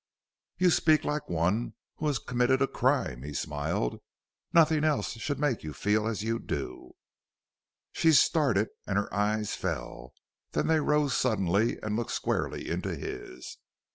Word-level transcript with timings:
"You 0.57 0.71
speak 0.71 1.03
like 1.03 1.29
one 1.29 1.75
who 1.97 2.07
has 2.07 2.17
committed 2.17 2.59
a 2.59 2.65
crime," 2.67 3.21
he 3.21 3.33
smiled; 3.35 4.01
"nothing 4.51 4.83
else 4.83 5.11
should 5.11 5.39
make 5.39 5.63
you 5.63 5.73
feel 5.73 6.07
as 6.07 6.23
you 6.23 6.39
do." 6.39 6.95
She 7.91 8.11
started 8.13 8.69
and 8.87 8.97
her 8.97 9.13
eyes 9.13 9.53
fell. 9.53 10.15
Then 10.53 10.65
they 10.65 10.79
rose 10.79 11.15
suddenly 11.15 11.79
and 11.83 11.95
looked 11.95 12.13
squarely 12.13 12.67
into 12.67 12.95
his. 12.95 13.57